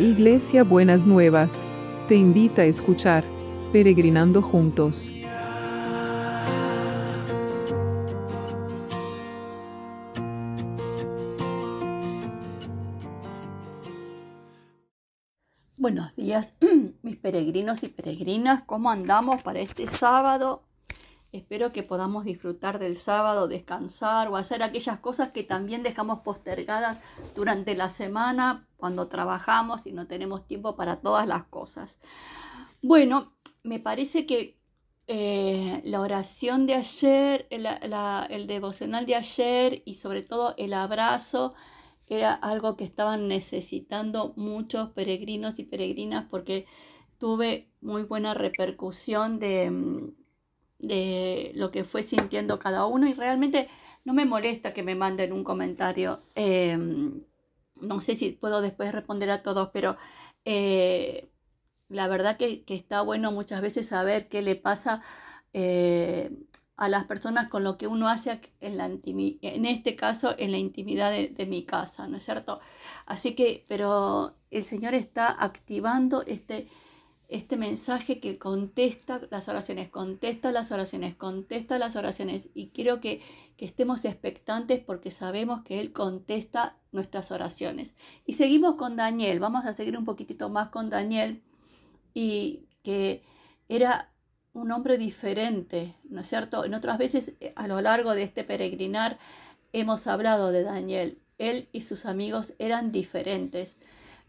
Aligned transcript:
Iglesia 0.00 0.64
Buenas 0.64 1.04
Nuevas, 1.04 1.66
te 2.08 2.14
invita 2.14 2.62
a 2.62 2.64
escuchar 2.64 3.22
Peregrinando 3.70 4.40
Juntos. 4.40 5.10
Buenos 15.76 16.16
días, 16.16 16.54
mis 17.02 17.16
peregrinos 17.16 17.82
y 17.82 17.88
peregrinas. 17.88 18.62
¿Cómo 18.62 18.90
andamos 18.90 19.42
para 19.42 19.60
este 19.60 19.86
sábado? 19.86 20.69
Espero 21.32 21.70
que 21.70 21.84
podamos 21.84 22.24
disfrutar 22.24 22.80
del 22.80 22.96
sábado, 22.96 23.46
descansar 23.46 24.28
o 24.28 24.36
hacer 24.36 24.62
aquellas 24.62 24.98
cosas 24.98 25.30
que 25.30 25.44
también 25.44 25.84
dejamos 25.84 26.20
postergadas 26.20 26.98
durante 27.36 27.76
la 27.76 27.88
semana 27.88 28.66
cuando 28.76 29.06
trabajamos 29.06 29.86
y 29.86 29.92
no 29.92 30.08
tenemos 30.08 30.46
tiempo 30.46 30.74
para 30.74 31.00
todas 31.00 31.28
las 31.28 31.44
cosas. 31.44 31.98
Bueno, 32.82 33.32
me 33.62 33.78
parece 33.78 34.26
que 34.26 34.58
eh, 35.06 35.80
la 35.84 36.00
oración 36.00 36.66
de 36.66 36.74
ayer, 36.74 37.46
el, 37.50 37.66
el 37.66 38.46
devocional 38.46 39.06
de 39.06 39.14
ayer 39.14 39.82
y 39.84 39.94
sobre 39.94 40.22
todo 40.22 40.54
el 40.56 40.74
abrazo 40.74 41.54
era 42.06 42.32
algo 42.34 42.76
que 42.76 42.84
estaban 42.84 43.28
necesitando 43.28 44.34
muchos 44.36 44.90
peregrinos 44.90 45.60
y 45.60 45.64
peregrinas 45.64 46.26
porque 46.28 46.66
tuve 47.18 47.70
muy 47.80 48.02
buena 48.02 48.34
repercusión 48.34 49.38
de, 49.38 49.70
mm, 49.70 50.14
de 50.80 51.52
lo 51.54 51.70
que 51.70 51.84
fue 51.84 52.02
sintiendo 52.02 52.58
cada 52.58 52.86
uno 52.86 53.06
y 53.06 53.14
realmente 53.14 53.68
no 54.04 54.14
me 54.14 54.24
molesta 54.24 54.72
que 54.72 54.82
me 54.82 54.94
manden 54.94 55.32
un 55.32 55.44
comentario. 55.44 56.22
Em, 56.34 57.22
no 57.80 58.00
sé 58.00 58.16
si 58.16 58.32
puedo 58.32 58.60
después 58.60 58.92
responder 58.92 59.30
a 59.30 59.42
todos, 59.42 59.70
pero 59.72 59.96
eh, 60.44 61.30
la 61.88 62.08
verdad 62.08 62.36
que, 62.36 62.64
está 62.66 63.02
bueno 63.02 63.32
muchas 63.32 63.60
veces 63.62 63.88
saber 63.88 64.28
qué 64.28 64.42
le 64.42 64.56
pasa 64.56 65.02
eh, 65.52 66.30
a 66.76 66.88
las 66.88 67.04
personas 67.04 67.48
con 67.48 67.64
lo 67.64 67.76
que 67.76 67.86
uno 67.86 68.08
hace 68.08 68.40
en, 68.60 68.76
la 68.78 68.86
en 68.86 69.66
este 69.66 69.96
caso 69.96 70.34
en 70.38 70.52
la 70.52 70.58
intimidad 70.58 71.10
de, 71.10 71.28
de 71.28 71.46
mi 71.46 71.64
casa, 71.64 72.08
¿no 72.08 72.16
es 72.16 72.24
cierto? 72.24 72.60
Así 73.06 73.34
que, 73.34 73.64
pero 73.68 74.36
el 74.50 74.64
Señor 74.64 74.94
está 74.94 75.42
activando 75.42 76.22
este 76.26 76.68
este 77.30 77.56
mensaje 77.56 78.18
que 78.18 78.38
contesta 78.38 79.20
las 79.30 79.48
oraciones, 79.48 79.88
contesta 79.88 80.50
las 80.50 80.72
oraciones, 80.72 81.14
contesta 81.14 81.78
las 81.78 81.94
oraciones. 81.94 82.48
Y 82.54 82.68
quiero 82.68 83.00
que, 83.00 83.22
estemos 83.56 84.06
expectantes 84.06 84.80
porque 84.80 85.10
sabemos 85.10 85.60
que 85.62 85.80
Él 85.80 85.92
contesta 85.92 86.78
nuestras 86.92 87.30
oraciones. 87.30 87.94
Y 88.26 88.32
seguimos 88.32 88.76
con 88.76 88.96
Daniel, 88.96 89.38
vamos 89.38 89.66
a 89.66 89.74
seguir 89.74 89.98
un 89.98 90.06
poquitito 90.06 90.48
más 90.48 90.68
con 90.68 90.88
Daniel 90.88 91.42
y 92.14 92.64
que 92.82 93.22
era 93.68 94.10
un 94.54 94.72
hombre 94.72 94.96
diferente, 94.96 95.94
¿no 96.08 96.22
es 96.22 96.26
cierto? 96.26 96.64
En 96.64 96.72
otras 96.74 96.96
veces 96.96 97.34
eh, 97.40 97.52
a 97.54 97.68
lo 97.68 97.80
largo 97.82 98.14
de 98.14 98.22
este 98.22 98.44
peregrinar 98.44 99.18
hemos 99.72 100.06
hablado 100.06 100.52
de 100.52 100.62
Daniel. 100.62 101.20
Él 101.38 101.68
y 101.72 101.82
sus 101.82 102.06
amigos 102.06 102.54
eran 102.58 102.92
diferentes 102.92 103.76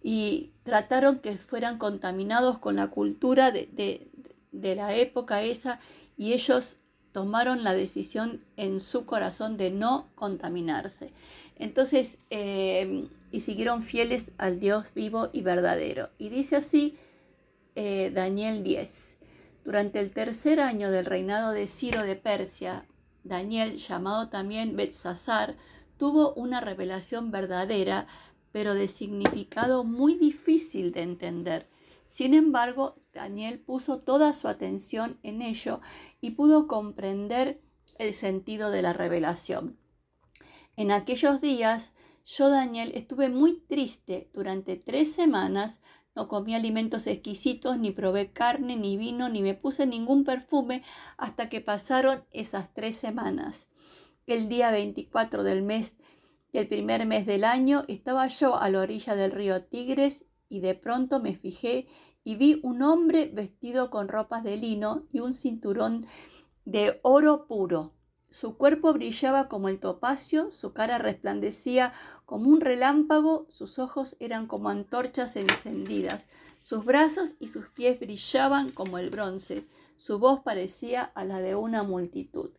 y 0.02 0.52
trataron 0.64 1.20
que 1.20 1.38
fueran 1.38 1.78
contaminados 1.78 2.58
con 2.58 2.76
la 2.76 2.88
cultura 2.88 3.52
de, 3.52 4.08
la 4.52 4.96
época 4.96 5.44
esa 5.44 5.80
y 6.18 6.34
ellos 6.34 6.78
tomaron 7.12 7.64
la 7.64 7.74
decisión 7.74 8.44
en 8.58 8.80
su 8.80 9.06
corazón 9.06 9.58
de 9.58 9.72
no 9.72 10.08
contaminarse. 10.16 11.12
Entonces, 11.58 12.18
eh, 12.30 13.08
y 13.32 13.42
siguieron 13.42 13.84
fieles 13.84 14.32
al 14.38 14.60
Dios 14.60 14.94
vivo 14.94 15.30
y 15.34 15.42
verdadero. 15.42 16.10
Y 16.18 16.30
dice 16.30 16.56
así 16.56 16.98
eh, 17.76 18.12
Daniel 18.14 18.64
10. 18.64 19.18
Durante 19.64 20.00
el 20.00 20.12
tercer 20.12 20.60
año 20.60 20.90
del 20.90 21.06
reinado 21.06 21.52
de 21.52 21.68
Ciro 21.68 22.04
de 22.04 22.16
Persia, 22.16 22.86
Daniel, 23.24 23.78
llamado 23.78 24.30
también 24.30 24.76
Betsasar, 24.76 25.56
tuvo 25.98 26.34
una 26.34 26.62
revelación 26.62 27.32
verdadera 27.32 28.08
pero 28.52 28.74
de 28.74 28.88
significado 28.88 29.84
muy 29.84 30.16
difícil 30.16 30.92
de 30.92 31.04
entender. 31.04 31.70
Sin 32.08 32.34
embargo, 32.34 32.96
Daniel 33.14 33.60
puso 33.60 34.00
toda 34.00 34.34
su 34.34 34.48
atención 34.48 35.20
en 35.24 35.42
ello 35.42 35.80
y 36.20 36.32
pudo 36.32 36.68
comprender 36.68 37.62
el 38.00 38.14
sentido 38.14 38.70
de 38.70 38.82
la 38.82 38.94
revelación. 38.94 39.78
En 40.76 40.92
aquellos 40.92 41.42
días, 41.42 41.94
yo, 42.26 42.50
Daniel, 42.50 42.92
estuve 42.96 43.30
muy 43.30 43.60
triste 43.60 44.30
durante 44.34 44.76
tres 44.76 45.14
semanas. 45.14 45.82
No 46.16 46.28
comí 46.28 46.54
alimentos 46.54 47.08
exquisitos, 47.08 47.78
ni 47.78 47.92
probé 47.92 48.32
carne, 48.32 48.76
ni 48.76 48.98
vino, 48.98 49.30
ni 49.30 49.42
me 49.42 49.54
puse 49.54 49.86
ningún 49.86 50.24
perfume 50.24 50.84
hasta 51.18 51.50
que 51.50 51.62
pasaron 51.62 52.26
esas 52.32 52.74
tres 52.74 52.96
semanas. 52.96 53.70
El 54.28 54.50
día 54.50 54.72
24 54.72 55.44
del 55.44 55.62
mes 55.62 55.96
el 56.54 56.68
primer 56.68 57.06
mes 57.06 57.26
del 57.26 57.44
año 57.44 57.84
estaba 57.88 58.28
yo 58.28 58.60
a 58.60 58.70
la 58.70 58.82
orilla 58.82 59.16
del 59.16 59.32
río 59.32 59.64
Tigres 59.64 60.26
y 60.50 60.60
de 60.60 60.76
pronto 60.76 61.22
me 61.22 61.34
fijé 61.34 61.88
y 62.24 62.36
vi 62.36 62.60
un 62.64 62.84
hombre 62.84 63.32
vestido 63.34 63.90
con 63.90 64.10
ropas 64.10 64.44
de 64.44 64.58
lino 64.58 65.04
y 65.12 65.22
un 65.22 65.34
cinturón 65.34 66.06
de 66.66 67.00
oro 67.04 67.48
puro. 67.48 67.94
Su 68.30 68.56
cuerpo 68.56 68.94
brillaba 68.94 69.50
como 69.50 69.68
el 69.68 69.80
topacio, 69.80 70.52
su 70.52 70.72
cara 70.72 70.98
resplandecía 70.98 71.92
como 72.26 72.50
un 72.50 72.62
relámpago, 72.62 73.46
sus 73.50 73.78
ojos 73.80 74.16
eran 74.20 74.48
como 74.48 74.70
antorchas 74.70 75.36
encendidas, 75.36 76.28
sus 76.60 76.86
brazos 76.86 77.36
y 77.40 77.48
sus 77.48 77.68
pies 77.70 78.00
brillaban 78.00 78.72
como 78.72 78.98
el 79.00 79.10
bronce, 79.10 79.68
su 79.98 80.20
voz 80.20 80.40
parecía 80.42 81.04
a 81.04 81.26
la 81.26 81.40
de 81.40 81.56
una 81.56 81.84
multitud. 81.84 82.52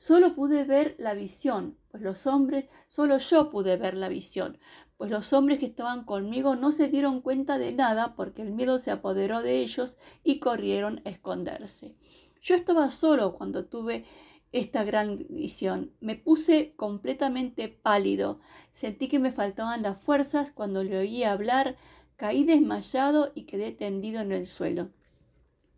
Solo 0.00 0.34
pude 0.34 0.64
ver 0.64 0.94
la 0.96 1.12
visión, 1.12 1.76
pues 1.90 2.02
los 2.02 2.26
hombres, 2.26 2.64
solo 2.88 3.18
yo 3.18 3.50
pude 3.50 3.76
ver 3.76 3.94
la 3.98 4.08
visión, 4.08 4.56
pues 4.96 5.10
los 5.10 5.34
hombres 5.34 5.58
que 5.58 5.66
estaban 5.66 6.04
conmigo 6.04 6.56
no 6.56 6.72
se 6.72 6.88
dieron 6.88 7.20
cuenta 7.20 7.58
de 7.58 7.74
nada 7.74 8.14
porque 8.16 8.40
el 8.40 8.50
miedo 8.50 8.78
se 8.78 8.92
apoderó 8.92 9.42
de 9.42 9.58
ellos 9.58 9.98
y 10.24 10.38
corrieron 10.38 11.02
a 11.04 11.10
esconderse. 11.10 11.96
Yo 12.40 12.54
estaba 12.54 12.88
solo 12.90 13.34
cuando 13.34 13.66
tuve 13.66 14.06
esta 14.52 14.84
gran 14.84 15.26
visión. 15.28 15.92
Me 16.00 16.16
puse 16.16 16.72
completamente 16.76 17.68
pálido. 17.68 18.40
Sentí 18.70 19.06
que 19.06 19.18
me 19.18 19.32
faltaban 19.32 19.82
las 19.82 20.00
fuerzas 20.00 20.50
cuando 20.50 20.82
le 20.82 20.96
oí 20.96 21.24
hablar. 21.24 21.76
Caí 22.16 22.44
desmayado 22.44 23.32
y 23.34 23.42
quedé 23.42 23.70
tendido 23.70 24.22
en 24.22 24.32
el 24.32 24.46
suelo. 24.46 24.88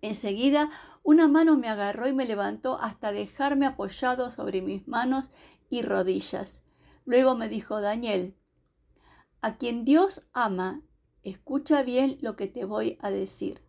Enseguida 0.00 0.70
una 1.02 1.28
mano 1.28 1.56
me 1.56 1.68
agarró 1.68 2.08
y 2.08 2.12
me 2.12 2.26
levantó 2.26 2.78
hasta 2.80 3.12
dejarme 3.12 3.66
apoyado 3.66 4.30
sobre 4.30 4.62
mis 4.62 4.86
manos 4.86 5.30
y 5.68 5.82
rodillas. 5.82 6.62
Luego 7.04 7.36
me 7.36 7.48
dijo 7.48 7.80
Daniel, 7.80 8.36
a 9.40 9.56
quien 9.56 9.84
Dios 9.84 10.28
ama, 10.32 10.82
escucha 11.24 11.82
bien 11.82 12.18
lo 12.20 12.36
que 12.36 12.46
te 12.46 12.64
voy 12.64 12.96
a 13.00 13.10
decir. 13.10 13.60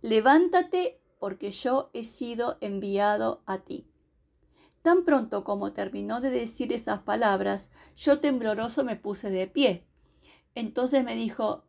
Levántate 0.00 1.00
porque 1.18 1.50
yo 1.50 1.90
he 1.92 2.04
sido 2.04 2.58
enviado 2.60 3.42
a 3.46 3.58
ti. 3.58 3.88
Tan 4.82 5.04
pronto 5.04 5.44
como 5.44 5.72
terminó 5.72 6.20
de 6.20 6.30
decir 6.30 6.72
esas 6.72 7.00
palabras, 7.00 7.70
yo 7.96 8.20
tembloroso 8.20 8.84
me 8.84 8.96
puse 8.96 9.30
de 9.30 9.46
pie. 9.46 9.86
Entonces 10.54 11.04
me 11.04 11.14
dijo, 11.14 11.64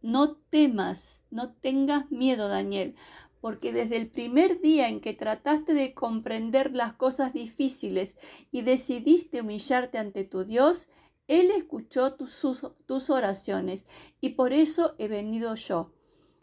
no 0.00 0.36
temas, 0.36 1.24
no 1.30 1.52
tengas 1.54 2.10
miedo, 2.10 2.48
Daniel, 2.48 2.96
porque 3.44 3.74
desde 3.74 3.98
el 3.98 4.08
primer 4.10 4.62
día 4.62 4.88
en 4.88 5.02
que 5.02 5.12
trataste 5.12 5.74
de 5.74 5.92
comprender 5.92 6.74
las 6.74 6.94
cosas 6.94 7.34
difíciles 7.34 8.16
y 8.50 8.62
decidiste 8.62 9.42
humillarte 9.42 9.98
ante 9.98 10.24
tu 10.24 10.46
Dios, 10.46 10.88
Él 11.28 11.50
escuchó 11.50 12.14
tus, 12.14 13.10
oraciones 13.10 13.84
y 14.22 14.30
por 14.30 14.54
eso 14.54 14.94
he 14.96 15.08
venido 15.08 15.56
yo. 15.56 15.92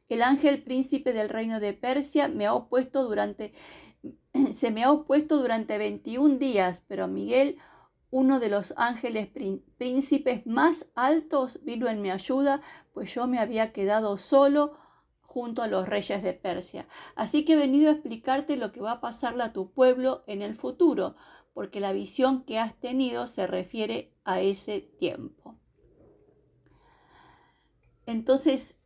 El 0.10 0.22
ángel 0.22 0.62
príncipe 0.62 1.12
del 1.12 1.30
reino 1.30 1.60
de 1.60 1.74
Persia 1.74 2.28
me 2.28 2.46
ha 2.46 2.54
opuesto 2.54 3.04
durante 3.04 3.52
se 4.52 4.70
me 4.70 4.84
ha 4.84 4.92
opuesto 4.92 5.38
durante 5.38 5.80
21 5.80 6.38
días, 6.38 6.84
pero 6.88 7.08
Miguel, 7.08 7.58
uno 8.12 8.40
de 8.40 8.50
los 8.50 8.76
ángeles 8.78 9.28
príncipes 9.80 10.46
más 10.46 10.92
altos, 10.94 11.62
vino 11.64 11.88
en 11.88 12.04
mi 12.04 12.12
ayuda, 12.12 12.62
pues 12.94 13.12
yo 13.16 13.26
me 13.26 13.40
había 13.40 13.74
quedado 13.74 14.20
solo 14.20 14.74
junto 15.32 15.62
a 15.62 15.68
los 15.68 15.88
reyes 15.88 16.22
de 16.22 16.34
Persia. 16.34 16.88
Así 17.16 17.46
que 17.46 17.54
he 17.54 17.56
venido 17.56 17.90
a 17.90 17.94
explicarte 17.94 18.58
lo 18.58 18.74
que 18.74 18.82
va 18.82 18.92
a 18.92 19.02
pasarle 19.02 19.44
a 19.44 19.54
tu 19.54 19.72
pueblo 19.72 20.26
en 20.28 20.42
el 20.42 20.56
futuro, 20.56 21.16
porque 21.54 21.80
la 21.80 21.94
visión 21.94 22.44
que 22.44 22.60
has 22.60 22.76
tenido 22.76 23.28
se 23.28 23.48
refiere 23.48 24.14
a 24.26 24.42
ese 24.42 24.82
tiempo. 24.82 25.58
Entonces, 28.06 28.82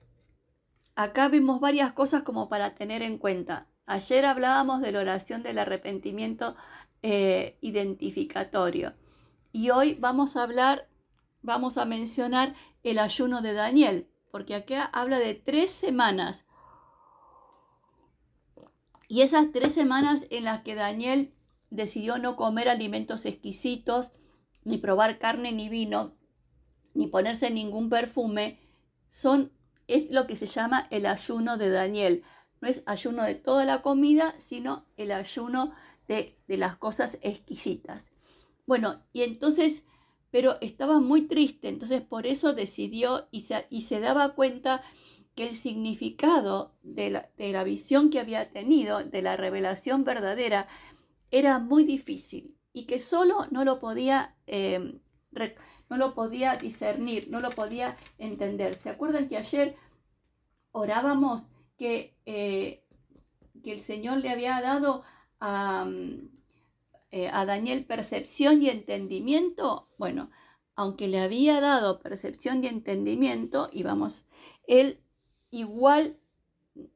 acá 0.94 1.30
vemos 1.30 1.60
varias 1.60 1.94
cosas 1.94 2.22
como 2.22 2.48
para 2.48 2.76
tener 2.76 3.02
en 3.02 3.18
cuenta. 3.18 3.68
Ayer 3.88 4.24
hablábamos 4.24 4.82
de 4.82 4.92
la 4.92 5.00
oración 5.00 5.42
del 5.42 5.58
arrepentimiento 5.58 6.56
eh, 7.02 7.58
identificatorio 7.62 8.94
y 9.52 9.72
hoy 9.72 9.96
vamos 10.00 10.36
a 10.36 10.44
hablar, 10.44 10.90
vamos 11.42 11.78
a 11.78 11.86
mencionar 11.86 12.54
el 12.84 13.00
ayuno 13.00 13.42
de 13.42 13.54
Daniel, 13.54 14.12
porque 14.36 14.54
acá 14.54 14.84
habla 14.92 15.18
de 15.18 15.34
tres 15.34 15.72
semanas. 15.72 16.44
Y 19.08 19.22
esas 19.22 19.54
tres 19.54 19.74
semanas 19.74 20.28
en 20.30 20.44
las 20.44 20.62
que 20.62 20.76
Daniel 20.76 21.34
decidió 21.70 22.18
no 22.18 22.36
comer 22.36 22.68
alimentos 22.68 23.26
exquisitos, 23.26 24.12
ni 24.66 24.78
probar 24.78 25.20
carne 25.20 25.54
ni 25.54 25.70
vino, 25.70 26.18
ni 26.94 27.08
ponerse 27.08 27.50
ningún 27.50 27.90
perfume, 27.90 28.60
son, 29.08 29.54
es 29.88 30.12
lo 30.12 30.28
que 30.28 30.36
se 30.36 30.48
llama 30.48 30.86
el 30.92 31.06
ayuno 31.06 31.56
de 31.56 31.70
Daniel. 31.70 32.26
No 32.60 32.68
es 32.68 32.84
ayuno 32.88 33.24
de 33.24 33.36
toda 33.36 33.64
la 33.64 33.82
comida, 33.82 34.38
sino 34.38 34.86
el 34.98 35.14
ayuno 35.14 35.72
de, 36.10 36.38
de 36.50 36.58
las 36.58 36.76
cosas 36.76 37.20
exquisitas. 37.22 38.04
Bueno, 38.66 39.02
y 39.14 39.22
entonces, 39.22 39.86
pero 40.36 40.58
estaba 40.60 41.00
muy 41.00 41.22
triste, 41.22 41.70
entonces 41.70 42.02
por 42.02 42.28
eso 42.28 42.52
decidió 42.52 43.30
y 43.32 43.44
se, 43.44 43.68
y 43.70 43.84
se 43.84 44.02
daba 44.02 44.36
cuenta 44.36 44.84
que 45.34 45.48
el 45.48 45.56
significado 45.56 46.76
de 46.84 47.10
la, 47.10 47.30
de 47.38 47.54
la 47.54 47.64
visión 47.64 48.10
que 48.10 48.20
había 48.20 48.52
tenido, 48.52 49.02
de 49.02 49.22
la 49.22 49.38
revelación 49.38 50.04
verdadera, 50.04 50.68
era 51.32 51.60
muy 51.60 51.86
difícil 51.86 52.58
y 52.74 52.84
que 52.84 53.00
solo 53.00 53.46
no 53.50 53.64
lo 53.64 53.80
podía, 53.80 54.36
eh, 54.46 55.00
no 55.90 55.96
lo 55.96 56.14
podía 56.14 56.58
discernir, 56.58 57.30
no 57.30 57.40
lo 57.40 57.52
podía 57.52 57.96
entender. 58.18 58.76
¿Se 58.76 58.90
acuerdan 58.90 59.30
que 59.30 59.38
ayer 59.38 59.78
orábamos 60.74 61.44
que, 61.78 62.20
eh, 62.26 62.84
que 63.64 63.72
el 63.72 63.80
Señor 63.80 64.18
le 64.18 64.32
había 64.32 64.60
dado 64.60 65.02
a, 65.40 65.88
eh, 67.16 67.30
a 67.32 67.46
Daniel 67.46 67.86
percepción 67.86 68.62
y 68.62 68.68
entendimiento? 68.68 69.88
Bueno, 69.98 70.32
aunque 70.76 71.08
le 71.08 71.22
había 71.22 71.62
dado 71.62 72.02
percepción 72.02 72.62
y 72.62 72.68
entendimiento, 72.68 73.70
y 73.72 73.84
vamos, 73.84 74.26
él 74.68 75.00
igual 75.50 76.20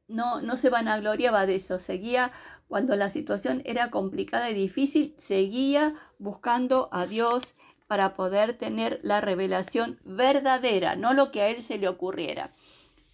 no, 0.08 0.42
no 0.42 0.58
se 0.58 0.68
vanagloriaba 0.68 1.46
de 1.46 1.54
eso, 1.54 1.78
seguía 1.80 2.32
cuando 2.68 2.96
la 2.96 3.08
situación 3.08 3.62
era 3.64 3.90
complicada 3.90 4.50
y 4.50 4.54
difícil, 4.54 5.14
seguía 5.16 5.94
buscando 6.18 6.90
a 6.92 7.06
Dios 7.06 7.54
para 7.86 8.12
poder 8.12 8.52
tener 8.52 9.00
la 9.02 9.22
revelación 9.22 10.00
verdadera, 10.04 10.96
no 10.96 11.14
lo 11.14 11.32
que 11.32 11.40
a 11.40 11.48
él 11.48 11.62
se 11.62 11.78
le 11.78 11.88
ocurriera. 11.88 12.52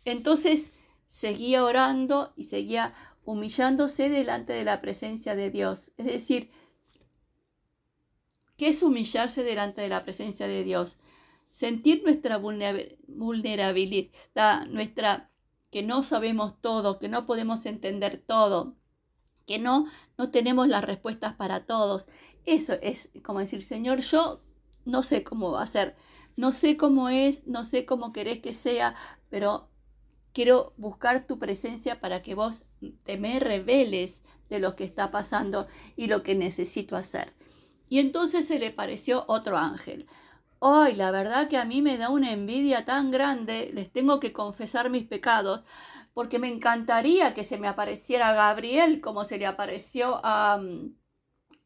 Entonces 0.05 0.73
seguía 1.07 1.65
orando 1.65 2.33
y 2.35 2.45
seguía 2.45 2.95
humillándose 3.25 4.09
delante 4.09 4.55
de 4.55 4.65
la 4.65 4.81
presencia 4.81 5.37
de 5.37 5.51
Dios. 5.51 5.93
Es 5.97 6.07
decir, 6.07 6.51
¿Qué 8.57 8.69
es 8.69 8.83
humillarse 8.83 9.43
delante 9.43 9.83
de 9.83 9.89
la 9.89 10.05
presencia 10.05 10.49
de 10.49 10.65
Dios? 10.65 10.99
Sentir 11.49 12.03
nuestra 12.03 12.39
vulnerabilidad, 12.39 14.67
nuestra 14.67 15.31
que 15.71 15.83
no 15.83 16.03
sabemos 16.03 16.61
todo, 16.61 16.99
que 16.99 17.09
no 17.09 17.27
podemos 17.27 17.67
entender 17.67 18.23
todo, 18.25 18.77
que 19.47 19.59
no, 19.59 19.87
no 20.17 20.31
tenemos 20.31 20.69
las 20.69 20.85
respuestas 20.85 21.35
para 21.35 21.67
todos. 21.67 22.07
Eso 22.45 22.75
es 22.81 23.11
como 23.23 23.41
decir, 23.41 23.63
Señor, 23.63 24.01
yo 24.01 24.43
no 24.87 25.03
sé 25.03 25.23
cómo 25.23 25.53
va 25.53 25.63
a 25.63 25.67
ser, 25.67 25.97
no 26.37 26.53
sé 26.53 26.77
cómo 26.77 27.11
es, 27.11 27.47
no 27.47 27.65
sé 27.65 27.85
cómo 27.85 28.13
querés 28.13 28.41
que 28.41 28.55
sea, 28.55 28.95
pero 29.29 29.69
quiero 30.33 30.73
buscar 30.77 31.27
tu 31.27 31.39
presencia 31.39 32.01
para 32.01 32.23
que 32.23 32.35
vos 32.35 32.63
te 33.03 33.19
me 33.19 33.39
reveles 33.41 34.23
de 34.49 34.61
lo 34.61 34.77
que 34.77 34.85
está 34.85 35.11
pasando 35.11 35.67
y 35.97 36.07
lo 36.07 36.23
que 36.23 36.35
necesito 36.35 36.97
hacer. 36.97 37.36
Y 37.89 38.01
entonces 38.01 38.47
se 38.47 38.59
le 38.59 38.71
pareció 38.71 39.25
otro 39.29 39.57
ángel. 39.59 40.07
Ay, 40.61 40.95
la 40.95 41.11
verdad 41.11 41.49
que 41.49 41.59
a 41.59 41.65
mí 41.65 41.83
me 41.83 41.99
da 41.99 42.11
una 42.11 42.33
envidia 42.33 42.85
tan 42.85 43.11
grande, 43.11 43.71
les 43.73 43.93
tengo 43.93 44.21
que 44.21 44.33
confesar 44.33 44.91
mis 44.91 45.05
pecados, 45.05 45.63
porque 46.15 46.39
me 46.39 46.49
encantaría 46.49 47.35
que 47.35 47.45
se 47.45 47.59
me 47.59 47.69
apareciera 47.69 48.33
Gabriel 48.33 49.01
como 49.01 49.25
se 49.25 49.39
le 49.39 49.47
apareció 49.47 50.19
a, 50.25 50.59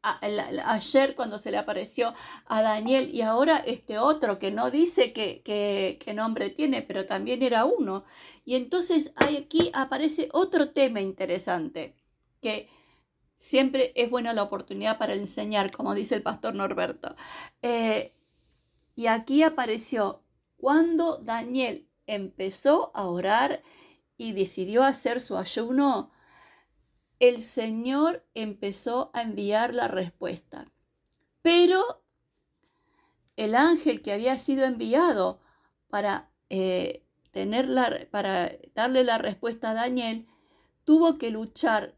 ayer 0.03 1.15
cuando 1.15 1.39
se 1.39 1.51
le 1.51 1.59
apareció 1.59 2.15
a 2.47 2.63
Daniel 2.63 3.11
y 3.13 3.23
ahora 3.23 3.59
este 3.59 3.99
otro 3.99 4.39
que 4.39 4.51
no 4.51 4.71
dice 4.71 5.13
qué 5.13 5.43
que, 5.45 6.15
nombre 6.15 6.51
tiene, 6.51 6.83
pero 6.83 7.07
también 7.07 7.43
era 7.43 7.65
uno. 7.65 8.05
Y 8.45 8.57
entonces 8.57 9.13
aquí 9.17 9.71
aparece 9.75 10.29
otro 10.33 10.71
tema 10.71 11.01
interesante, 11.01 11.95
que 12.41 12.69
siempre 13.41 13.93
es 13.97 14.11
buena 14.11 14.35
la 14.35 14.43
oportunidad 14.43 14.99
para 14.99 15.15
enseñar, 15.15 15.71
como 15.71 15.95
dice 15.95 16.15
el 16.15 16.23
pastor 16.23 16.55
Norberto. 16.55 17.17
Eh, 17.63 18.15
y 18.95 19.07
aquí 19.07 19.43
apareció 19.43 20.23
cuando 20.59 21.17
Daniel 21.17 21.89
empezó 22.07 22.91
a 22.95 23.07
orar 23.07 23.63
y 24.19 24.33
decidió 24.33 24.83
hacer 24.83 25.23
su 25.23 25.39
ayuno, 25.39 26.11
el 27.19 27.43
Señor 27.43 28.27
empezó 28.35 29.11
a 29.15 29.23
enviar 29.23 29.75
la 29.75 29.89
respuesta. 29.89 30.71
Pero 31.41 32.05
el 33.37 33.55
ángel 33.55 34.03
que 34.03 34.13
había 34.13 34.37
sido 34.37 34.67
enviado 34.67 35.41
para, 35.89 36.31
eh, 36.51 37.07
para 38.11 38.53
darle 38.75 39.03
la 39.03 39.17
respuesta 39.17 39.71
a 39.71 39.75
Daniel, 39.75 40.27
tuvo 40.85 41.17
que 41.17 41.31
luchar 41.31 41.97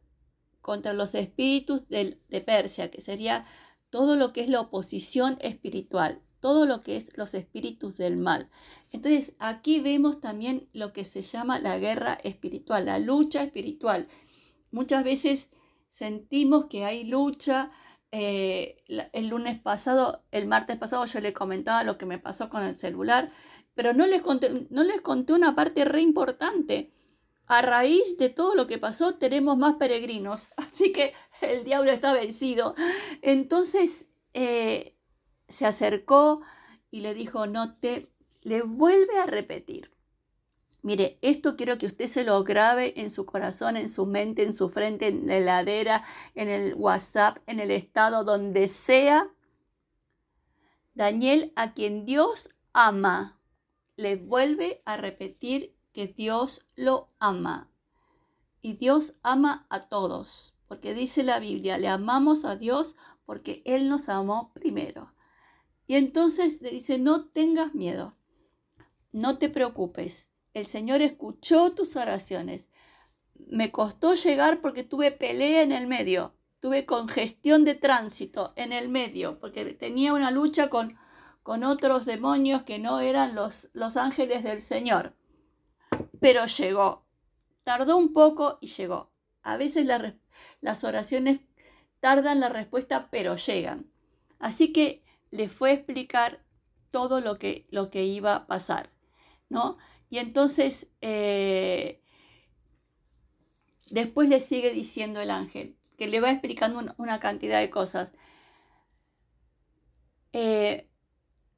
contra 0.63 0.95
los 0.95 1.15
espíritus 1.15 1.87
de, 1.89 2.17
Persia, 2.47 2.91
que 2.91 3.01
sería 3.01 3.45
todo 3.91 4.17
lo 4.17 4.33
que 4.33 4.43
es 4.43 4.49
la 4.49 4.61
oposición 4.61 5.37
espiritual, 5.41 6.23
todo 6.41 6.65
lo 6.65 6.81
que 6.81 6.97
es 6.97 7.17
los 7.17 7.35
espíritus 7.35 7.97
del 7.97 8.17
mal. 8.17 8.49
Entonces 8.93 9.35
aquí 9.39 9.81
vemos 9.81 10.21
también 10.21 10.69
lo 10.73 10.93
que 10.93 11.05
se 11.05 11.23
llama 11.23 11.59
la 11.59 11.79
guerra 11.79 12.15
espiritual, 12.23 12.87
la 12.87 12.99
lucha 12.99 13.43
espiritual. 13.43 14.09
Muchas 14.71 15.05
veces 15.05 15.51
sentimos 15.89 16.67
que 16.67 16.85
hay 16.85 17.05
lucha. 17.05 17.71
Eh, 18.13 18.77
el 19.13 19.29
lunes 19.29 19.61
pasado, 19.61 20.23
el 20.31 20.47
martes 20.47 20.79
pasado 20.79 21.05
yo 21.07 21.21
le 21.21 21.33
comentaba 21.33 21.83
lo 21.83 21.99
que 21.99 22.07
me 22.07 22.19
pasó 22.19 22.49
con 22.49 22.63
el 22.63 22.77
celular, 22.77 23.31
pero 23.75 23.95
no 23.95 24.07
les 24.07 24.23
conté, 24.23 24.67
no 24.71 24.85
les 24.85 25.01
conté 25.01 25.33
una 25.33 25.55
parte 25.55 25.85
re 25.85 26.03
importante 26.03 26.93
a 27.59 27.63
raíz 27.63 28.17
de 28.17 28.31
todo 28.31 28.55
lo 28.55 28.67
que 28.67 28.79
pasó 28.79 29.17
tenemos 29.17 29.59
más 29.59 29.75
peregrinos, 29.75 30.49
así 30.57 30.93
que 30.93 31.13
el 31.41 31.65
diablo 31.65 31.91
está 31.91 32.13
vencido. 32.13 32.75
Entonces 33.21 34.07
eh, 34.35 34.97
se 35.49 35.67
acercó 35.67 36.43
y 36.91 37.01
le 37.01 37.15
dijo, 37.15 37.47
no 37.47 37.77
te, 37.77 38.11
le 38.43 38.63
vuelve 38.63 39.19
a 39.19 39.27
repetir. 39.27 39.93
Mire, 40.83 41.19
esto 41.23 41.57
quiero 41.57 41.79
que 41.79 41.87
usted 41.87 42.09
se 42.09 42.25
lo 42.25 42.43
grabe 42.43 43.01
en 43.01 43.11
su 43.13 43.25
corazón, 43.25 43.77
en 43.77 43.89
su 43.89 44.05
mente, 44.05 44.43
en 44.43 44.53
su 44.53 44.69
frente, 44.69 45.07
en 45.07 45.27
la 45.27 45.37
heladera, 45.37 46.03
en 46.35 46.49
el 46.49 46.75
WhatsApp, 46.75 47.39
en 47.47 47.61
el 47.61 47.71
estado 47.71 48.25
donde 48.25 48.67
sea. 48.67 49.31
Daniel, 50.95 51.53
a 51.55 51.73
quien 51.73 52.05
Dios 52.05 52.51
ama, 52.73 53.41
le 53.97 54.17
vuelve 54.17 54.83
a 54.85 54.97
repetir 54.97 55.77
que 55.93 56.09
Dios 56.09 56.67
lo 56.75 57.11
ama. 57.19 57.71
Y 58.61 58.75
Dios 58.75 59.15
ama 59.23 59.67
a 59.71 59.89
todos, 59.89 60.55
porque 60.69 60.95
dice 60.95 61.23
la 61.23 61.39
Biblia, 61.39 61.79
le 61.79 61.89
amamos 61.89 62.45
a 62.45 62.57
Dios 62.57 62.97
porque 63.25 63.63
Él 63.65 63.89
nos 63.89 64.09
amó 64.09 64.53
primero. 64.55 65.13
Y 65.87 65.97
entonces 65.97 66.61
le 66.63 66.71
dice, 66.71 66.99
no 66.99 67.27
tengas 67.27 67.75
miedo, 67.75 68.17
no 69.11 69.39
te 69.39 69.49
preocupes, 69.49 70.29
el 70.55 70.67
Señor 70.67 71.03
escuchó 71.03 71.73
tus 71.73 71.97
oraciones. 71.97 72.69
Me 73.35 73.73
costó 73.73 74.15
llegar 74.15 74.61
porque 74.61 74.85
tuve 74.85 75.11
pelea 75.11 75.63
en 75.63 75.73
el 75.73 75.87
medio, 75.87 76.35
tuve 76.61 76.87
congestión 76.87 77.65
de 77.65 77.75
tránsito 77.75 78.53
en 78.57 78.73
el 78.73 78.89
medio, 78.89 79.41
porque 79.41 79.65
tenía 79.75 80.13
una 80.15 80.31
lucha 80.31 80.71
con, 80.71 80.89
con 81.43 81.65
otros 81.65 82.07
demonios 82.07 82.63
que 82.63 82.79
no 82.79 83.01
eran 83.01 83.35
los, 83.35 83.71
los 83.73 83.97
ángeles 83.97 84.45
del 84.45 84.63
Señor 84.63 85.17
pero 86.23 86.47
llegó. 86.47 87.05
Tardó 87.65 87.97
un 87.97 88.13
poco 88.13 88.59
y 88.61 88.69
llegó. 88.69 89.11
A 89.43 89.57
veces 89.57 89.87
las 90.61 90.85
oraciones 90.85 91.41
tardan 92.01 92.41
la 92.41 92.49
respuesta, 92.49 93.09
pero 93.11 93.37
llegan. 93.37 93.91
Así 94.39 94.73
que 94.73 95.05
le 95.31 95.49
fue 95.49 95.71
a 95.71 95.75
explicar 95.75 96.45
todo 96.93 97.21
lo 97.21 97.39
que, 97.39 97.67
lo 97.71 97.91
que 97.91 98.05
iba 98.05 98.37
a 98.37 98.47
pasar, 98.47 98.93
¿no? 99.49 99.79
Y 100.11 100.19
entonces, 100.19 100.93
eh, 101.01 102.03
después 103.91 104.29
le 104.29 104.41
sigue 104.41 104.73
diciendo 104.73 105.21
el 105.21 105.31
ángel, 105.31 105.77
que 105.99 106.07
le 106.07 106.21
va 106.21 106.31
explicando 106.31 106.83
una, 106.99 107.19
cantidad 107.19 107.61
de 107.61 107.71
cosas. 107.71 108.13
Eh, 110.33 110.89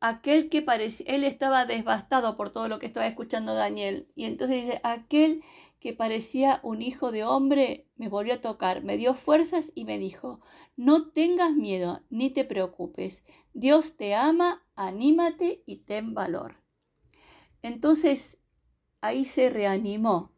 aquel 0.09 0.51
que 0.51 0.61
parecía, 0.61 1.07
él 1.09 1.25
estaba 1.25 1.65
devastado 1.65 2.37
por 2.37 2.51
todo 2.51 2.69
lo 2.69 2.79
que 2.79 2.85
estaba 2.85 3.07
escuchando 3.07 3.55
Daniel. 3.55 4.07
Y 4.15 4.27
entonces 4.27 4.67
dice, 4.67 4.81
aquel 4.85 5.43
que 5.81 5.95
parecía 5.95 6.61
un 6.63 6.83
hijo 6.83 7.11
de 7.11 7.25
hombre 7.25 7.89
me 7.97 8.11
volvió 8.11 8.35
a 8.35 8.41
tocar, 8.43 8.85
me 8.85 8.99
dio 8.99 9.15
fuerzas 9.15 9.73
y 9.75 9.85
me 9.87 9.99
dijo, 9.99 10.41
no 10.77 11.09
tengas 11.11 11.55
miedo 11.55 12.03
ni 12.11 12.29
te 12.29 12.45
preocupes, 12.45 13.25
Dios 13.55 13.97
te 13.97 14.15
ama, 14.15 14.67
anímate 14.77 15.63
y 15.65 15.85
ten 15.85 16.13
valor. 16.13 16.63
Entonces, 17.63 18.43
ahí 19.01 19.25
se 19.25 19.49
reanimó 19.49 20.35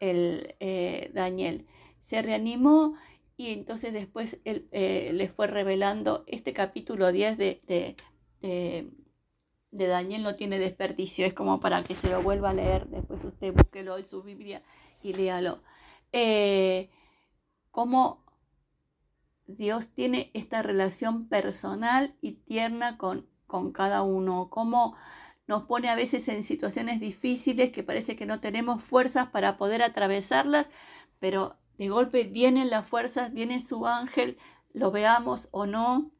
el 0.00 0.54
eh, 0.58 1.10
Daniel. 1.12 1.66
Se 2.00 2.22
reanimó 2.22 2.94
y 3.36 3.50
entonces 3.50 3.92
después 3.92 4.40
él, 4.44 4.68
eh, 4.72 5.10
le 5.12 5.28
fue 5.28 5.48
revelando 5.48 6.24
este 6.26 6.54
capítulo 6.54 7.12
10 7.12 7.36
de, 7.36 7.60
de, 7.66 7.96
Daniel 9.72 10.22
no 10.22 10.34
tiene 10.34 10.58
desperdicio, 10.58 11.26
es 11.26 11.32
como 11.34 11.58
para 11.58 11.82
que 11.82 11.94
se 11.94 12.08
lo 12.08 12.22
vuelva 12.22 12.50
a 12.50 12.54
leer, 12.54 12.86
después 12.88 13.24
usted 13.24 13.52
búsquelo 13.52 13.96
en 13.96 14.04
su 14.04 14.22
Biblia 14.22 14.62
y 15.02 15.14
léalo. 15.14 15.62
Eh, 16.12 16.90
cómo 17.70 18.22
Dios 19.46 19.88
tiene 19.88 20.30
esta 20.34 20.62
relación 20.62 21.28
personal 21.28 22.14
y 22.20 22.32
tierna 22.32 22.98
con, 22.98 23.26
con 23.46 23.72
cada 23.72 24.02
uno, 24.02 24.48
cómo 24.50 24.94
nos 25.46 25.64
pone 25.64 25.88
a 25.88 25.96
veces 25.96 26.28
en 26.28 26.42
situaciones 26.42 27.00
difíciles 27.00 27.72
que 27.72 27.82
parece 27.82 28.14
que 28.14 28.26
no 28.26 28.40
tenemos 28.40 28.82
fuerzas 28.82 29.28
para 29.28 29.56
poder 29.56 29.82
atravesarlas, 29.82 30.68
pero 31.18 31.56
de 31.78 31.88
golpe 31.88 32.24
vienen 32.24 32.70
las 32.70 32.86
fuerzas, 32.86 33.32
viene 33.32 33.58
su 33.58 33.86
ángel, 33.86 34.38
lo 34.72 34.90
veamos 34.90 35.48
o 35.50 35.66
no, 35.66 36.10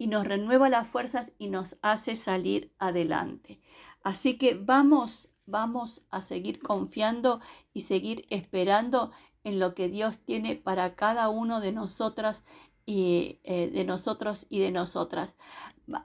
y 0.00 0.06
nos 0.06 0.24
renueva 0.26 0.70
las 0.70 0.88
fuerzas 0.88 1.32
y 1.38 1.48
nos 1.48 1.76
hace 1.82 2.16
salir 2.16 2.74
adelante. 2.78 3.60
Así 4.02 4.38
que 4.38 4.54
vamos, 4.54 5.34
vamos 5.44 6.06
a 6.08 6.22
seguir 6.22 6.58
confiando 6.58 7.38
y 7.74 7.82
seguir 7.82 8.24
esperando 8.30 9.10
en 9.44 9.60
lo 9.60 9.74
que 9.74 9.90
Dios 9.90 10.18
tiene 10.24 10.56
para 10.56 10.96
cada 10.96 11.28
uno 11.28 11.60
de 11.60 11.72
nosotras 11.72 12.44
y 12.86 13.40
eh, 13.44 13.68
de 13.70 13.84
nosotros 13.84 14.46
y 14.48 14.60
de 14.60 14.70
nosotras. 14.70 15.36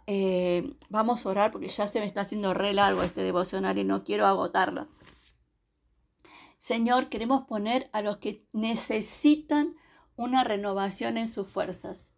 Eh, 0.08 0.76
vamos 0.90 1.26
a 1.26 1.30
orar 1.30 1.52
porque 1.52 1.70
ya 1.70 1.88
se 1.88 2.02
me 2.02 2.06
está 2.06 2.20
haciendo 2.20 2.54
re 2.54 2.74
largo 2.74 3.02
este 3.02 3.24
devocional 3.24 3.78
y 3.78 3.86
no 3.86 4.04
quiero 4.04 4.26
agotarlo. 4.26 4.88
Señor, 6.58 7.08
queremos 7.08 7.46
poner 7.46 7.90
a 7.94 8.02
los 8.02 8.18
que 8.18 8.46
necesitan 8.52 9.78
una 10.18 10.44
renovación 10.44 11.18
en 11.18 11.30
sus 11.30 11.48
fuerzas, 11.48 12.10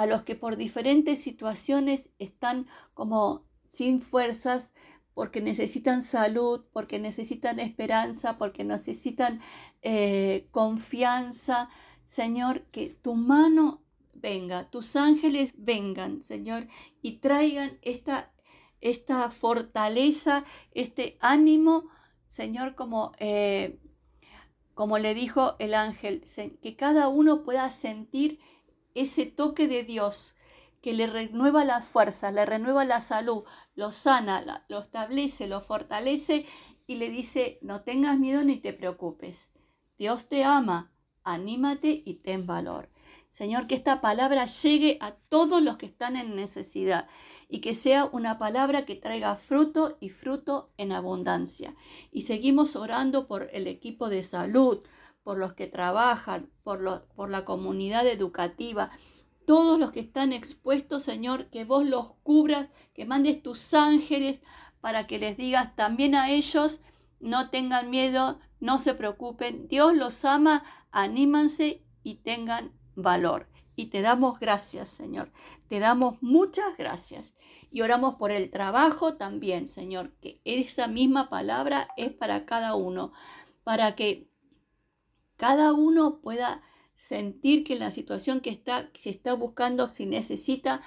a 0.00 0.06
los 0.06 0.22
que 0.22 0.34
por 0.34 0.56
diferentes 0.56 1.22
situaciones 1.22 2.08
están 2.18 2.66
como 2.94 3.44
sin 3.68 4.00
fuerzas, 4.00 4.72
porque 5.12 5.42
necesitan 5.42 6.00
salud, 6.00 6.64
porque 6.72 6.98
necesitan 6.98 7.60
esperanza, 7.60 8.38
porque 8.38 8.64
necesitan 8.64 9.42
eh, 9.82 10.48
confianza. 10.52 11.68
Señor, 12.02 12.62
que 12.70 12.96
tu 13.02 13.14
mano 13.14 13.82
venga, 14.14 14.70
tus 14.70 14.96
ángeles 14.96 15.52
vengan, 15.58 16.22
Señor, 16.22 16.66
y 17.02 17.18
traigan 17.18 17.78
esta, 17.82 18.32
esta 18.80 19.28
fortaleza, 19.28 20.46
este 20.72 21.18
ánimo, 21.20 21.90
Señor, 22.26 22.74
como, 22.74 23.12
eh, 23.18 23.78
como 24.72 24.96
le 24.96 25.12
dijo 25.12 25.56
el 25.58 25.74
ángel, 25.74 26.24
que 26.62 26.74
cada 26.74 27.08
uno 27.08 27.42
pueda 27.42 27.70
sentir 27.70 28.38
ese 28.94 29.26
toque 29.26 29.68
de 29.68 29.84
Dios 29.84 30.34
que 30.80 30.92
le 30.94 31.06
renueva 31.06 31.64
la 31.64 31.82
fuerza, 31.82 32.30
le 32.30 32.46
renueva 32.46 32.84
la 32.84 33.00
salud, 33.00 33.44
lo 33.74 33.92
sana, 33.92 34.64
lo 34.68 34.78
establece, 34.78 35.46
lo 35.46 35.60
fortalece 35.60 36.46
y 36.86 36.96
le 36.96 37.10
dice, 37.10 37.58
no 37.62 37.82
tengas 37.82 38.18
miedo 38.18 38.42
ni 38.42 38.56
te 38.56 38.72
preocupes. 38.72 39.50
Dios 39.98 40.28
te 40.28 40.44
ama, 40.44 40.92
anímate 41.22 42.02
y 42.04 42.14
ten 42.14 42.46
valor. 42.46 42.90
Señor, 43.28 43.66
que 43.66 43.76
esta 43.76 44.00
palabra 44.00 44.46
llegue 44.46 44.98
a 45.00 45.12
todos 45.12 45.62
los 45.62 45.76
que 45.76 45.86
están 45.86 46.16
en 46.16 46.34
necesidad 46.34 47.06
y 47.48 47.60
que 47.60 47.74
sea 47.74 48.06
una 48.06 48.38
palabra 48.38 48.84
que 48.84 48.96
traiga 48.96 49.36
fruto 49.36 49.98
y 50.00 50.08
fruto 50.08 50.72
en 50.78 50.92
abundancia. 50.92 51.74
Y 52.10 52.22
seguimos 52.22 52.76
orando 52.76 53.26
por 53.26 53.48
el 53.52 53.66
equipo 53.66 54.08
de 54.08 54.22
salud, 54.22 54.80
por 55.30 55.38
los 55.38 55.52
que 55.52 55.68
trabajan, 55.68 56.50
por, 56.64 57.06
por 57.14 57.30
la 57.30 57.44
comunidad 57.44 58.04
educativa, 58.04 58.90
todos 59.46 59.78
los 59.78 59.92
que 59.92 60.00
están 60.00 60.32
expuestos, 60.32 61.04
Señor, 61.04 61.50
que 61.50 61.64
vos 61.64 61.86
los 61.86 62.14
cubras, 62.24 62.68
que 62.94 63.06
mandes 63.06 63.40
tus 63.40 63.72
ángeles 63.72 64.42
para 64.80 65.06
que 65.06 65.20
les 65.20 65.36
digas 65.36 65.76
también 65.76 66.16
a 66.16 66.30
ellos, 66.30 66.80
no 67.20 67.48
tengan 67.48 67.90
miedo, 67.90 68.40
no 68.58 68.80
se 68.80 68.92
preocupen, 68.92 69.68
Dios 69.68 69.94
los 69.94 70.24
ama, 70.24 70.64
anímanse 70.90 71.84
y 72.02 72.16
tengan 72.16 72.72
valor. 72.96 73.48
Y 73.76 73.86
te 73.86 74.00
damos 74.00 74.40
gracias, 74.40 74.88
Señor. 74.88 75.30
Te 75.68 75.78
damos 75.78 76.24
muchas 76.24 76.76
gracias. 76.76 77.34
Y 77.70 77.82
oramos 77.82 78.16
por 78.16 78.32
el 78.32 78.50
trabajo 78.50 79.14
también, 79.14 79.68
Señor, 79.68 80.12
que 80.20 80.40
esa 80.44 80.88
misma 80.88 81.30
palabra 81.30 81.86
es 81.96 82.10
para 82.10 82.46
cada 82.46 82.74
uno, 82.74 83.12
para 83.62 83.94
que 83.94 84.29
cada 85.40 85.72
uno 85.72 86.20
pueda 86.20 86.60
sentir 86.92 87.64
que 87.64 87.76
la 87.76 87.90
situación 87.90 88.40
que 88.40 88.50
está, 88.50 88.90
se 88.92 89.08
está 89.08 89.32
buscando, 89.32 89.88
si 89.88 90.04
necesita, 90.04 90.82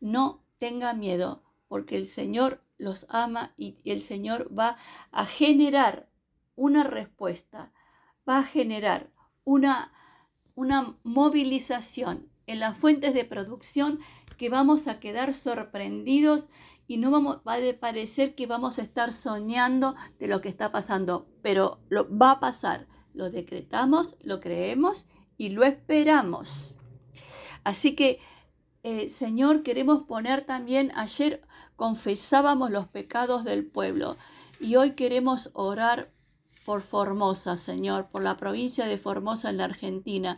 no 0.00 0.42
tenga 0.56 0.94
miedo, 0.94 1.44
porque 1.68 1.96
el 1.96 2.06
Señor 2.06 2.64
los 2.78 3.04
ama 3.10 3.52
y 3.58 3.76
el 3.84 4.00
Señor 4.00 4.50
va 4.56 4.78
a 5.10 5.26
generar 5.26 6.08
una 6.56 6.84
respuesta, 6.84 7.74
va 8.26 8.38
a 8.38 8.44
generar 8.44 9.12
una 9.44 9.92
una 10.58 10.98
movilización 11.04 12.28
en 12.48 12.58
las 12.58 12.76
fuentes 12.76 13.14
de 13.14 13.24
producción 13.24 14.00
que 14.36 14.48
vamos 14.48 14.88
a 14.88 14.98
quedar 14.98 15.32
sorprendidos 15.32 16.48
y 16.88 16.96
no 16.98 17.12
vamos, 17.12 17.38
va 17.46 17.54
a 17.54 17.78
parecer 17.78 18.34
que 18.34 18.48
vamos 18.48 18.80
a 18.80 18.82
estar 18.82 19.12
soñando 19.12 19.94
de 20.18 20.26
lo 20.26 20.40
que 20.40 20.48
está 20.48 20.72
pasando, 20.72 21.28
pero 21.42 21.78
lo 21.90 22.08
va 22.18 22.32
a 22.32 22.40
pasar. 22.40 22.88
Lo 23.14 23.30
decretamos, 23.30 24.16
lo 24.22 24.40
creemos 24.40 25.06
y 25.36 25.50
lo 25.50 25.64
esperamos. 25.64 26.76
Así 27.64 27.94
que, 27.94 28.20
eh, 28.82 29.08
Señor, 29.08 29.62
queremos 29.62 30.04
poner 30.04 30.42
también, 30.42 30.92
ayer 30.94 31.42
confesábamos 31.76 32.70
los 32.70 32.88
pecados 32.88 33.44
del 33.44 33.66
pueblo 33.66 34.16
y 34.60 34.76
hoy 34.76 34.92
queremos 34.92 35.50
orar 35.52 36.10
por 36.64 36.82
Formosa, 36.82 37.56
Señor, 37.56 38.08
por 38.08 38.22
la 38.22 38.36
provincia 38.36 38.86
de 38.86 38.98
Formosa 38.98 39.50
en 39.50 39.56
la 39.56 39.64
Argentina, 39.64 40.36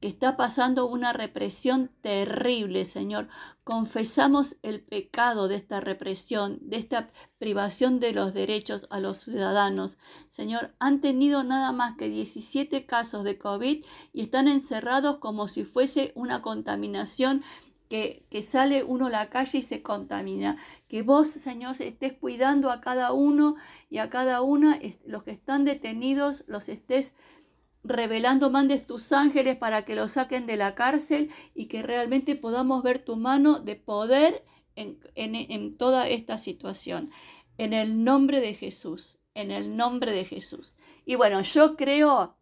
que 0.00 0.08
está 0.08 0.36
pasando 0.36 0.86
una 0.86 1.12
represión 1.12 1.90
terrible, 2.00 2.84
Señor. 2.84 3.28
Confesamos 3.64 4.56
el 4.62 4.80
pecado 4.80 5.48
de 5.48 5.56
esta 5.56 5.80
represión, 5.80 6.58
de 6.62 6.76
esta 6.76 7.10
privación 7.38 8.00
de 8.00 8.12
los 8.12 8.34
derechos 8.34 8.86
a 8.90 9.00
los 9.00 9.18
ciudadanos. 9.18 9.98
Señor, 10.28 10.72
han 10.78 11.00
tenido 11.00 11.42
nada 11.44 11.72
más 11.72 11.96
que 11.96 12.08
17 12.08 12.86
casos 12.86 13.24
de 13.24 13.38
COVID 13.38 13.84
y 14.12 14.20
están 14.20 14.48
encerrados 14.48 15.18
como 15.18 15.48
si 15.48 15.64
fuese 15.64 16.12
una 16.14 16.42
contaminación 16.42 17.42
que, 17.88 18.42
sale 18.42 18.84
uno 18.84 19.06
a 19.06 19.10
la 19.10 19.30
calle 19.30 19.58
y 19.58 19.62
se 19.62 19.82
contamina. 19.82 20.56
Que 20.88 21.02
vos, 21.02 21.28
Señor, 21.28 21.80
estés 21.80 22.12
cuidando 22.12 22.70
a 22.70 22.80
cada 22.80 23.12
uno 23.12 23.56
y 23.90 23.98
a 23.98 24.10
cada 24.10 24.42
una, 24.42 24.78
los 25.06 25.22
que 25.22 25.30
están 25.32 25.64
detenidos, 25.64 26.44
los 26.46 26.68
estés 26.68 27.14
revelando, 27.84 28.50
mandes 28.50 28.84
tus 28.84 29.12
ángeles 29.12 29.56
para 29.56 29.84
que 29.84 29.94
los 29.94 30.12
saquen 30.12 30.46
de 30.46 30.56
la 30.56 30.74
cárcel 30.74 31.30
y 31.54 31.66
que 31.66 31.82
realmente 31.82 32.36
podamos 32.36 32.82
ver 32.82 32.98
tu 32.98 33.16
mano 33.16 33.60
de 33.60 33.76
poder 33.76 34.44
en, 34.76 34.98
en 35.14 35.76
toda 35.76 36.08
esta 36.08 36.38
situación. 36.38 37.08
En 37.56 37.72
el 37.72 38.04
nombre 38.04 38.40
de 38.40 38.54
Jesús, 38.54 39.18
en 39.34 39.50
el 39.50 39.76
nombre 39.76 40.12
de 40.12 40.24
Jesús. 40.24 40.76
Y 41.04 41.16
bueno, 41.16 41.40
yo 41.42 41.76
creo 41.76 42.38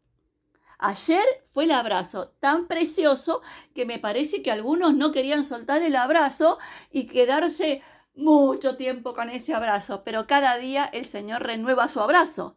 Ayer 0.79 1.25
fue 1.53 1.65
el 1.65 1.71
abrazo 1.71 2.35
tan 2.39 2.67
precioso 2.67 3.41
que 3.75 3.87
me 3.87 3.99
parece 3.99 4.43
que 4.43 4.51
algunos 4.51 4.95
no 4.95 5.11
querían 5.11 5.43
soltar 5.43 5.83
el 5.83 5.97
abrazo 5.97 6.59
y 6.91 7.07
quedarse 7.07 7.83
mucho 8.15 8.77
tiempo 8.77 9.15
con 9.15 9.31
ese 9.31 9.55
abrazo, 9.55 10.03
pero 10.05 10.27
cada 10.27 10.57
día 10.59 10.85
el 10.85 11.07
Señor 11.07 11.43
renueva 11.43 11.89
su 11.89 12.01
abrazo. 12.01 12.57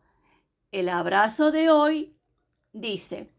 El 0.71 0.89
abrazo 0.89 1.51
de 1.51 1.69
hoy 1.69 2.15
dice, 2.73 3.31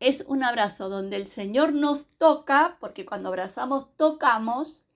es 0.00 0.24
un 0.26 0.42
abrazo 0.42 0.88
donde 0.88 1.16
el 1.16 1.26
Señor 1.28 1.72
nos 1.72 2.06
toca, 2.18 2.76
porque 2.80 3.06
cuando 3.06 3.28
abrazamos 3.28 3.96
tocamos, 3.96 4.88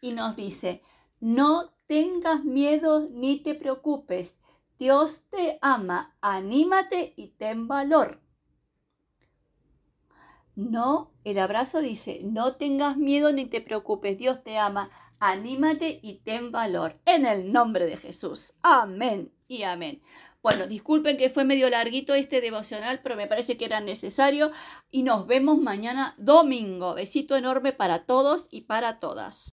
y 0.00 0.12
nos 0.12 0.36
dice, 0.36 0.82
no 1.20 1.72
tengas 1.86 2.44
miedo 2.44 3.08
ni 3.10 3.38
te 3.38 3.54
preocupes, 3.54 4.38
Dios 4.78 5.22
te 5.30 5.58
ama, 5.62 6.16
anímate 6.20 7.14
y 7.16 7.28
ten 7.28 7.68
valor. 7.68 8.20
No, 10.54 11.12
el 11.24 11.38
abrazo 11.38 11.80
dice, 11.80 12.20
no 12.24 12.56
tengas 12.56 12.96
miedo 12.96 13.32
ni 13.32 13.46
te 13.46 13.60
preocupes, 13.60 14.18
Dios 14.18 14.42
te 14.42 14.58
ama, 14.58 14.90
anímate 15.18 16.00
y 16.02 16.16
ten 16.24 16.52
valor. 16.52 17.00
En 17.06 17.24
el 17.24 17.52
nombre 17.52 17.86
de 17.86 17.96
Jesús. 17.96 18.54
Amén 18.62 19.32
y 19.48 19.62
amén. 19.62 20.02
Bueno, 20.42 20.66
disculpen 20.66 21.18
que 21.18 21.30
fue 21.30 21.44
medio 21.44 21.70
larguito 21.70 22.14
este 22.14 22.40
devocional, 22.40 23.00
pero 23.00 23.14
me 23.14 23.28
parece 23.28 23.56
que 23.56 23.64
era 23.64 23.80
necesario 23.80 24.50
y 24.90 25.04
nos 25.04 25.28
vemos 25.28 25.58
mañana 25.58 26.14
domingo. 26.18 26.94
Besito 26.94 27.36
enorme 27.36 27.72
para 27.72 28.06
todos 28.06 28.48
y 28.50 28.62
para 28.62 28.98
todas. 28.98 29.50